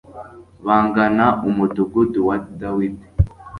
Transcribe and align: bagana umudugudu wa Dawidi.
bagana 0.65 1.25
umudugudu 1.49 2.19
wa 2.27 2.37
Dawidi. 2.59 3.05